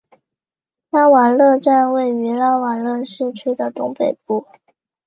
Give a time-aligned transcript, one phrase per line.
[0.89, 4.47] 拉瓦勒站位于拉瓦勒市区的东北部。